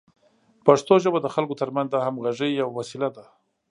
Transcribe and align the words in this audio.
پښتو 0.65 0.93
ژبه 1.03 1.19
د 1.21 1.27
خلکو 1.35 1.59
ترمنځ 1.61 1.87
د 1.91 1.95
همغږۍ 2.05 2.51
یوه 2.61 2.73
وسیله 2.79 3.09
ده. 3.15 3.25